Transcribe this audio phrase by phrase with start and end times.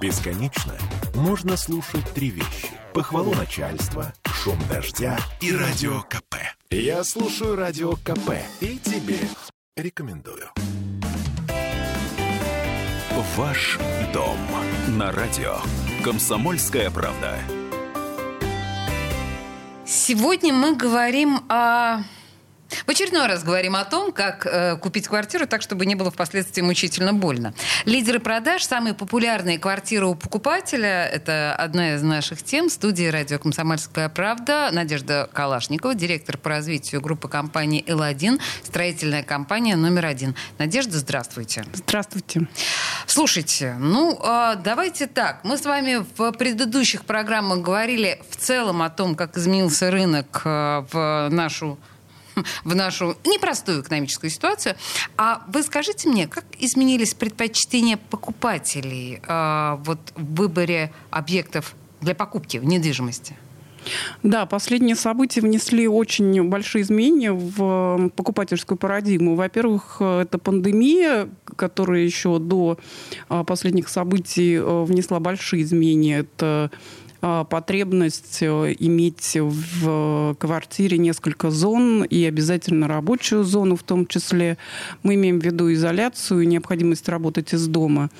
[0.00, 0.72] Бесконечно
[1.14, 2.70] можно слушать три вещи.
[2.94, 6.36] Похвалу начальства, шум дождя и радио КП.
[6.70, 9.18] Я слушаю радио КП и тебе
[9.76, 10.48] рекомендую.
[13.36, 13.78] Ваш
[14.14, 14.38] дом
[14.88, 15.58] на радио.
[16.02, 17.38] Комсомольская правда.
[19.84, 22.04] Сегодня мы говорим о
[22.86, 26.62] в очередной раз говорим о том, как э, купить квартиру так, чтобы не было впоследствии
[26.62, 27.54] мучительно больно.
[27.84, 32.68] Лидеры продаж, самые популярные квартиры у покупателя, это одна из наших тем.
[32.68, 39.76] В студии радио «Комсомольская правда» Надежда Калашникова, директор по развитию группы компании «Л1», строительная компания
[39.76, 40.34] номер один.
[40.58, 41.64] Надежда, здравствуйте.
[41.72, 42.48] Здравствуйте.
[43.06, 45.40] Слушайте, ну, э, давайте так.
[45.44, 50.84] Мы с вами в предыдущих программах говорили в целом о том, как изменился рынок э,
[50.92, 51.78] в нашу
[52.64, 54.76] в нашу непростую экономическую ситуацию.
[55.16, 62.58] А вы скажите мне, как изменились предпочтения покупателей э, вот в выборе объектов для покупки
[62.58, 63.36] в недвижимости?
[64.22, 69.34] Да, последние события внесли очень большие изменения в покупательскую парадигму.
[69.34, 72.78] Во-первых, это пандемия, которая еще до
[73.28, 76.20] а, последних событий э, внесла большие изменения.
[76.20, 76.70] Это а,
[77.20, 84.56] потребность э, иметь в квартире несколько зон и обязательно рабочую зону в том числе.
[85.02, 88.10] Мы имеем в виду изоляцию и необходимость работать из дома.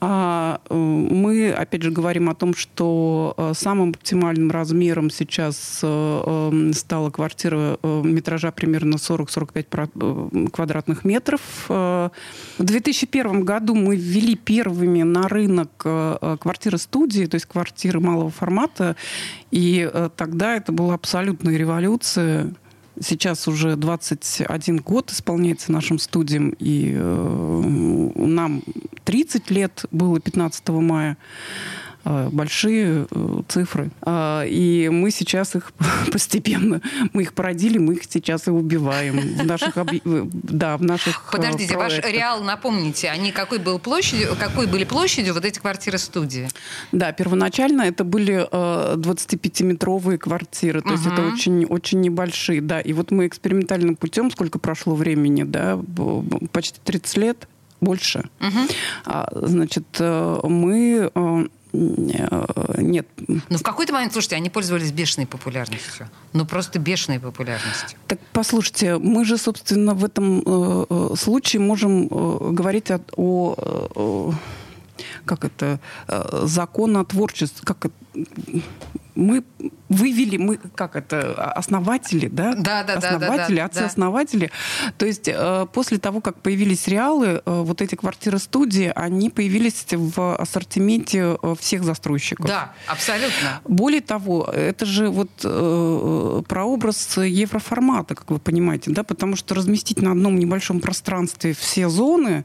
[0.00, 5.86] А э, мы, опять же, говорим о том, что э, самым оптимальным размером сейчас э,
[5.86, 11.40] эм, стала квартира метража примерно 40-45 квадратных метров.
[11.68, 12.10] В
[12.58, 18.96] 2001 году мы ввели первыми на рынок квартиры-студии, то есть квартиры малого формата,
[19.50, 22.54] и тогда это была абсолютная революция.
[23.00, 28.62] Сейчас уже 21 год исполняется нашим студиям, и э, нам
[29.08, 31.16] 30 лет было 15 мая.
[32.04, 33.90] Э, большие э, цифры.
[34.02, 35.72] А, и мы сейчас их
[36.12, 36.80] постепенно,
[37.12, 41.74] мы их породили, мы их сейчас и убиваем в наших, да, в наших э, Подождите,
[41.74, 42.04] проектах.
[42.04, 46.48] ваш реал, напомните, они какой, был площадью, какой были площадью вот эти квартиры-студии?
[46.92, 50.94] Да, первоначально это были 25-метровые квартиры, то угу.
[50.94, 52.80] есть это очень, очень небольшие, да.
[52.80, 55.78] И вот мы экспериментальным путем, сколько прошло времени, да,
[56.52, 57.48] почти 30 лет,
[57.80, 58.28] больше.
[58.40, 59.46] Угу.
[59.46, 61.10] Значит, мы
[61.72, 62.44] Э,
[62.78, 63.06] нет.
[63.26, 66.08] Ну, в какой-то момент, слушайте, они пользовались бешеной популярностью.
[66.32, 67.98] Ну, просто бешеной популярностью.
[68.06, 74.34] Так, послушайте, мы же, собственно, в этом э, э случае можем э, говорить о, о,
[75.24, 75.78] как это,
[76.08, 77.94] э, закон о творчестве, как это,
[79.18, 79.42] мы
[79.88, 82.54] вывели, мы, как это, основатели, да?
[82.54, 83.62] Да, да, основатели, да.
[83.62, 84.46] да, отцы-основатели.
[84.46, 84.92] Да.
[84.96, 90.36] То есть э, после того, как появились сериалы, э, вот эти квартиры-студии, они появились в
[90.36, 92.46] ассортименте э, всех застройщиков.
[92.46, 93.60] Да, абсолютно.
[93.64, 100.00] Более того, это же вот э, прообраз евроформата, как вы понимаете, да, потому что разместить
[100.00, 102.44] на одном небольшом пространстве все зоны,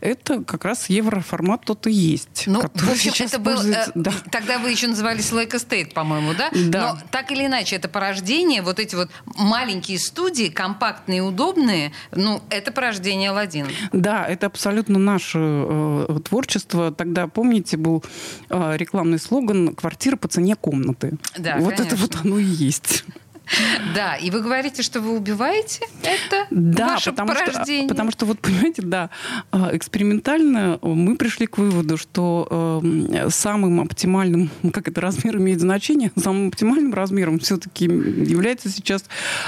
[0.00, 2.44] это как раз евроформат тот и есть.
[2.46, 3.60] Ну, в общем, это был...
[3.60, 4.12] Э, да.
[4.32, 6.50] Тогда вы еще назывались Lake Estate, по-моему, да?
[6.52, 6.92] Да.
[6.94, 12.72] Но так или иначе, это порождение, вот эти вот маленькие студии, компактные, удобные, ну, это
[12.72, 13.66] порождение Ладин.
[13.92, 16.92] Да, это абсолютно наше э, творчество.
[16.92, 18.04] Тогда, помните, был
[18.50, 21.14] э, рекламный слоган «Квартира по цене комнаты».
[21.36, 21.94] Да, вот конечно.
[21.94, 23.04] это вот оно и есть.
[23.94, 27.86] Да, и вы говорите, что вы убиваете это да, ваше потому порождение.
[27.86, 29.10] Что, потому что, вот понимаете, да,
[29.50, 36.12] а, экспериментально мы пришли к выводу, что э, самым оптимальным, как это размер имеет значение,
[36.16, 39.04] самым оптимальным размером все-таки является сейчас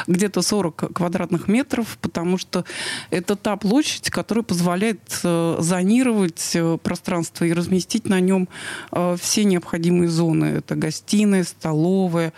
[0.07, 2.65] где-то 40 квадратных метров, потому что
[3.11, 8.49] это та площадь, которая позволяет э, зонировать э, пространство и разместить на нем
[8.93, 10.47] э, все необходимые зоны.
[10.47, 12.33] Это гостиная, столовая,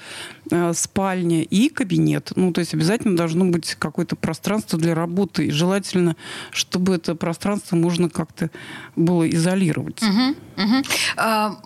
[0.75, 2.33] спальня и кабинет.
[2.37, 5.47] Ну, то есть обязательно должно быть какое-то пространство для работы.
[5.47, 6.17] И желательно,
[6.51, 8.51] чтобы это пространство можно как-то
[8.97, 10.03] было изолировать.
[10.03, 10.83] Угу, угу.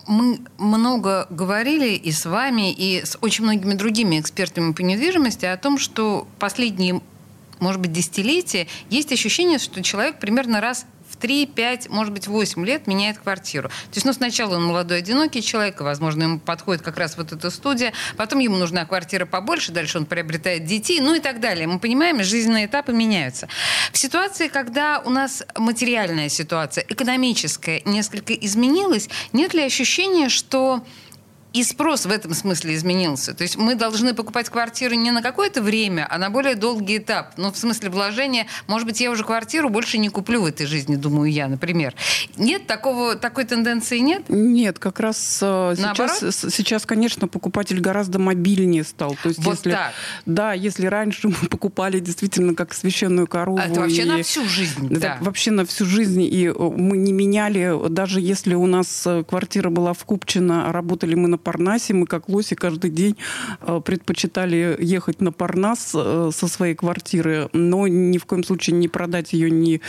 [0.06, 5.56] Мы много говорили и с вами, и с очень многими другими экспертами по недвижимости о
[5.56, 7.00] том, что последние
[7.58, 12.64] может быть, десятилетия, есть ощущение, что человек примерно раз в 3, 5, может быть, 8
[12.64, 13.68] лет меняет квартиру.
[13.68, 17.50] То есть, ну, сначала он молодой, одинокий человек, возможно, ему подходит как раз вот эта
[17.50, 21.66] студия, потом ему нужна квартира побольше, дальше он приобретает детей, ну и так далее.
[21.66, 23.48] Мы понимаем, жизненные этапы меняются.
[23.92, 30.84] В ситуации, когда у нас материальная ситуация, экономическая несколько изменилась, нет ли ощущения, что
[31.56, 33.32] и спрос в этом смысле изменился.
[33.32, 37.32] То есть мы должны покупать квартиру не на какое-то время, а на более долгий этап.
[37.38, 40.96] Ну, в смысле вложения, может быть, я уже квартиру больше не куплю в этой жизни,
[40.96, 41.94] думаю я, например.
[42.36, 44.24] Нет такого, такой тенденции нет?
[44.28, 46.18] Нет, как раз э, сейчас,
[46.54, 49.16] сейчас, конечно, покупатель гораздо мобильнее стал.
[49.22, 49.94] То есть, вот если, так.
[50.26, 53.56] Да, если раньше мы покупали действительно как священную корову.
[53.56, 54.88] Это вообще и, на всю жизнь.
[54.90, 55.16] Да.
[55.22, 56.20] Вообще на всю жизнь.
[56.20, 60.72] И э, мы не меняли, даже если у нас э, квартира была в Купчино, а
[60.72, 63.16] работали мы на Парнасе, мы как лоси каждый день
[63.84, 69.48] предпочитали ехать на Парнас со своей квартиры, но ни в коем случае не продать ее,
[69.48, 69.80] не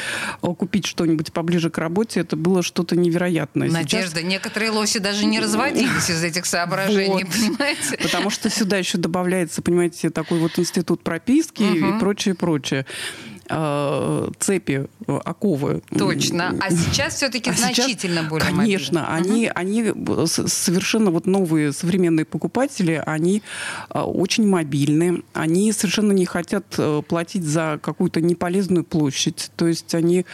[0.41, 2.19] купить что-нибудь поближе к работе.
[2.19, 3.71] Это было что-то невероятное.
[3.71, 4.29] Надежда, Сейчас...
[4.29, 7.33] некоторые лоси даже не разводились из этих соображений, вот.
[7.33, 7.97] понимаете?
[8.03, 11.97] Потому что сюда еще добавляется, понимаете, такой вот институт прописки угу.
[11.97, 12.85] и прочее, прочее.
[13.49, 15.81] Э, цепи, э, оковы.
[15.97, 16.55] Точно.
[16.59, 19.07] А сейчас все-таки а значительно сейчас, более Конечно.
[19.09, 19.49] Мобильны.
[19.51, 19.93] Они, они
[20.25, 23.41] совершенно вот новые современные покупатели, они
[23.89, 25.23] э, очень мобильны.
[25.33, 26.65] Они совершенно не хотят
[27.07, 29.51] платить за какую-то неполезную площадь.
[29.55, 30.25] То есть они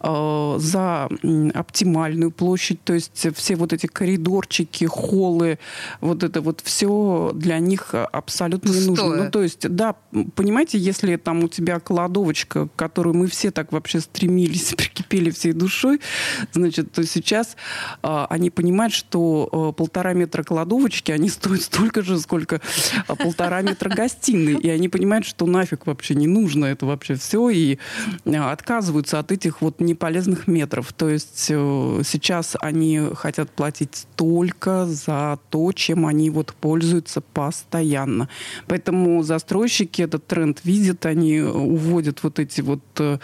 [0.00, 1.08] за
[1.54, 2.82] оптимальную площадь.
[2.84, 5.58] То есть все вот эти коридорчики, холлы,
[6.00, 8.82] вот это вот все для них абсолютно Пустое.
[8.82, 9.24] не нужно.
[9.24, 9.94] Ну, то есть, да,
[10.34, 15.52] понимаете, если там у тебя кладовочка к которой мы все так вообще стремились, прикипели всей
[15.52, 16.00] душой,
[16.52, 17.56] значит, то сейчас
[18.02, 22.60] а, они понимают, что а, полтора метра кладовочки, они стоят столько же, сколько
[23.06, 24.54] а, полтора метра гостиной.
[24.54, 27.78] И они понимают, что нафиг вообще не нужно это вообще все, и
[28.26, 30.92] а, отказываются от этих вот неполезных метров.
[30.92, 38.28] То есть а, сейчас они хотят платить только за то, чем они вот пользуются постоянно.
[38.66, 43.18] Поэтому застройщики этот тренд видят, они уводят вот эти вот э,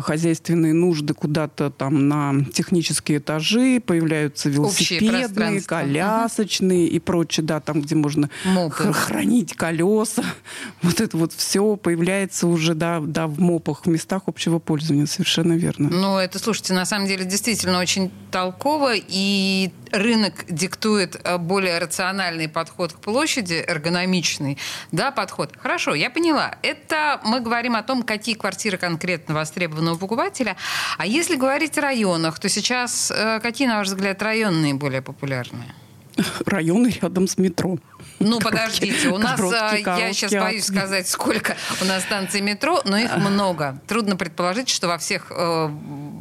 [0.00, 6.94] хозяйственные нужды куда-то там на технические этажи, появляются велосипедные, колясочные угу.
[6.94, 8.92] и прочее, да, там, где можно Мопы.
[8.92, 10.24] хранить колеса.
[10.82, 15.54] Вот это вот все появляется уже, да, да, в мопах, в местах общего пользования, совершенно
[15.54, 15.88] верно.
[15.90, 22.48] Ну, это, слушайте, на самом деле действительно очень толково, и рынок диктует э, более рациональный
[22.48, 24.58] подход к площади, эргономичный,
[24.92, 25.52] да, подход.
[25.56, 26.56] Хорошо, я поняла.
[26.62, 30.56] Это мы говорим о том, какие квартиры конкретно востребованы у покупателя.
[30.98, 35.74] А если говорить о районах, то сейчас э, какие, на ваш взгляд, районы наиболее популярные?
[36.46, 37.78] Районы рядом с метро.
[38.18, 42.80] Ну, подождите, у нас, короткий, а, я сейчас боюсь сказать, сколько у нас станций метро,
[42.84, 43.80] но их много.
[43.86, 45.70] Трудно предположить, что во всех э,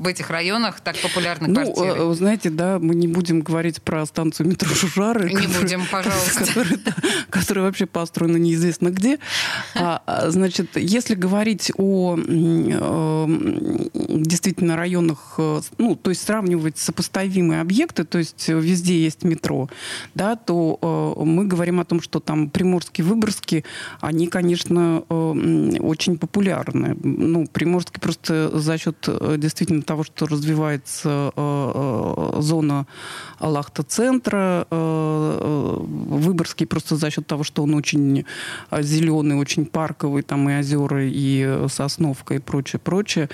[0.06, 1.96] в этих районах так популярны ну, квартиры.
[1.96, 5.30] Ну, знаете, да, мы не будем говорить про станцию метро Жужары.
[5.30, 6.46] Не которая, будем, пожалуйста.
[6.46, 6.96] Которая, да,
[7.30, 9.18] которая вообще построена неизвестно где.
[9.74, 17.62] А, а, значит, если говорить о э, действительно районах, э, ну, то есть сравнивать сопоставимые
[17.62, 19.70] объекты, то есть везде есть метро,
[20.14, 20.78] да, то
[21.18, 23.64] э, мы говорим о том, что там Приморские, Выборгские,
[24.02, 26.96] они, конечно, э, очень популярны.
[27.02, 31.32] Ну, Приморские просто за счет э, действительно того, что развивается
[32.40, 32.88] зона
[33.40, 38.26] Лахта-центра, Выборгский просто за счет того, что он очень
[38.72, 43.30] зеленый, очень парковый, там и озера, и сосновка, и прочее, прочее.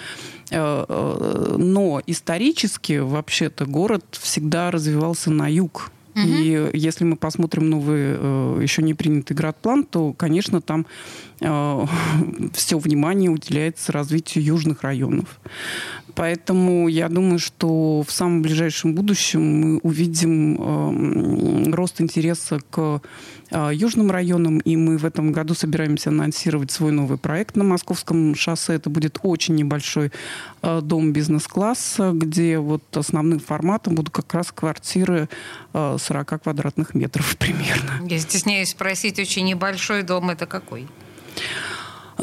[0.50, 6.22] Но исторически, вообще-то, город всегда развивался на юг Угу.
[6.28, 11.31] И если мы посмотрим новый, э, еще не принятый градплан, то, конечно, там э,
[12.53, 15.39] все внимание уделяется развитию южных районов.
[16.15, 23.01] Поэтому я думаю, что в самом ближайшем будущем мы увидим э, рост интереса к
[23.50, 28.36] э, южным районам, и мы в этом году собираемся анонсировать свой новый проект на Московском
[28.36, 28.74] шоссе.
[28.74, 30.12] Это будет очень небольшой
[30.62, 35.29] э, дом бизнес-класса, где вот основным форматом будут как раз квартиры
[35.74, 38.05] э, 40 квадратных метров примерно.
[38.07, 40.88] Я стесняюсь спросить, очень небольшой дом это какой?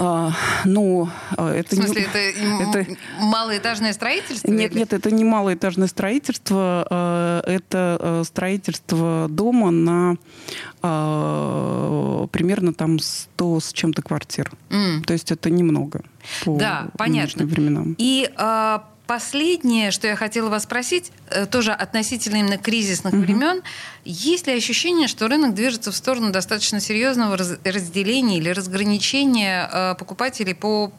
[0.00, 0.33] А,
[0.64, 4.49] ну, а, это В смысле, не, это, это малоэтажное строительство?
[4.49, 4.78] Нет, или?
[4.78, 10.17] нет, это не малоэтажное строительство, а, это строительство дома на
[12.28, 14.52] примерно там 100 с чем-то квартир.
[14.71, 15.02] Mm.
[15.02, 16.02] То есть это немного
[16.45, 17.45] по да, понятно.
[17.45, 17.97] временам.
[17.99, 18.31] И
[19.08, 23.20] Последнее, что я хотела вас спросить, э, тоже относительно именно кризисных mm-hmm.
[23.20, 23.62] времен,
[24.04, 30.54] есть ли ощущение, что рынок движется в сторону достаточно серьезного разделения или разграничения э, покупателей
[30.54, 30.92] по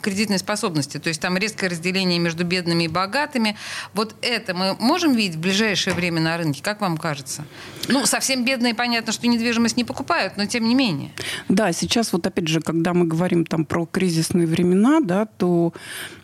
[0.00, 0.98] кредитной способности?
[0.98, 3.56] То есть там резкое разделение между бедными и богатыми.
[3.92, 7.44] Вот это мы можем видеть в ближайшее время на рынке, как вам кажется?
[7.88, 11.10] Ну, совсем бедные, понятно, что недвижимость не покупают, но тем не менее.
[11.48, 15.72] Да, сейчас вот опять же, когда мы говорим там про кризисные времена, да, то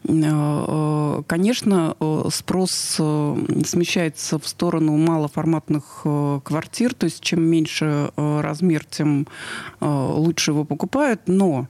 [0.04, 1.96] э, конечно,
[2.30, 6.06] спрос смещается в сторону малоформатных
[6.44, 9.26] квартир, то есть чем меньше размер, тем
[9.80, 11.68] лучше его покупают, но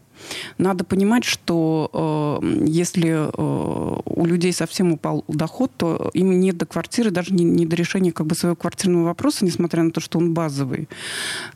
[0.58, 6.66] надо понимать, что э, если э, у людей совсем упал доход, то им нет до
[6.66, 10.18] квартиры, даже не, не до решения как бы своего квартирного вопроса, несмотря на то, что
[10.18, 10.88] он базовый.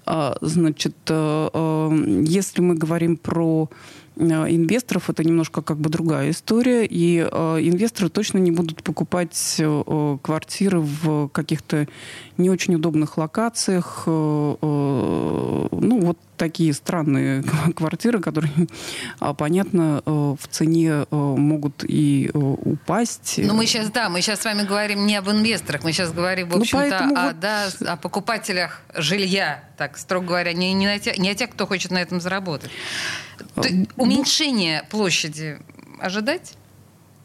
[0.07, 6.31] Э, значит, э, э, если мы говорим про э, инвесторов это немножко как бы другая
[6.31, 11.87] история, и э, инвесторы точно не будут покупать э, квартиры в каких-то
[12.38, 14.05] не очень удобных локациях.
[14.07, 17.45] Э, э, ну, вот такие странные
[17.76, 18.52] квартиры, которые,
[19.21, 23.38] а, понятно, э, в цене могут и упасть.
[23.38, 26.49] Ну, мы сейчас, да, мы сейчас с вами говорим не об инвесторах, мы сейчас говорим,
[26.49, 27.41] в ну, общем-то, ну, о, вот...
[27.41, 31.67] да, о покупателях жилья, так, строго говоря, не, не, на те, не о тех, кто
[31.67, 32.71] хочет на этом заработать.
[33.61, 35.59] Ты, уменьшение площади
[35.99, 36.55] ожидать?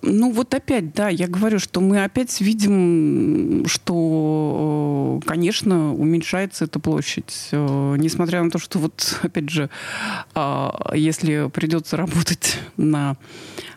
[0.01, 6.79] Ну вот опять, да, я говорю, что мы опять видим, что, э, конечно, уменьшается эта
[6.79, 7.49] площадь.
[7.51, 9.69] Э, несмотря на то, что вот, опять же,
[10.33, 13.17] а, если придется работать на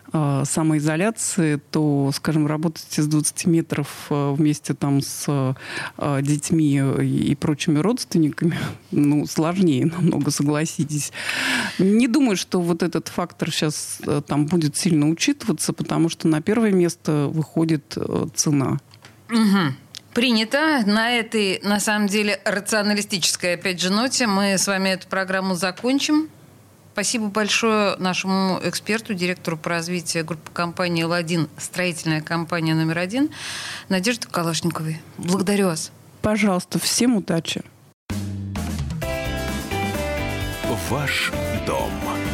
[0.11, 5.25] самоизоляции, то, скажем, работать из 20 метров э, вместе там с
[5.97, 8.57] э, детьми и прочими родственниками,
[8.91, 11.11] ну, сложнее намного, согласитесь.
[11.79, 16.71] Не думаю, что вот этот фактор сейчас там будет сильно учитываться, потому что на первое
[16.71, 17.97] место выходит
[18.35, 18.79] цена.
[19.29, 19.75] Угу.
[20.13, 20.83] Принято.
[20.85, 26.29] На этой, на самом деле, рационалистической, опять же, ноте мы с вами эту программу закончим.
[26.93, 33.29] Спасибо большое нашему эксперту, директору по развитию группы компании «Ладин», строительная компания номер один,
[33.89, 35.01] Надежде Калашниковой.
[35.17, 35.91] Благодарю вас.
[36.21, 37.63] Пожалуйста, всем удачи.
[40.89, 41.31] Ваш
[41.65, 41.89] дом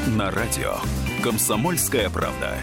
[0.07, 0.77] на радио.
[1.21, 2.57] Комсомольская правда.